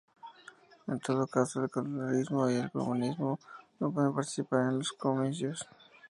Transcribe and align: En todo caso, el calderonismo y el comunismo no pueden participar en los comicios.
En 0.87 0.99
todo 0.99 1.27
caso, 1.27 1.63
el 1.63 1.69
calderonismo 1.69 2.49
y 2.49 2.55
el 2.55 2.71
comunismo 2.71 3.37
no 3.79 3.91
pueden 3.93 4.15
participar 4.15 4.61
en 4.69 4.79
los 4.79 4.93
comicios. 4.93 5.67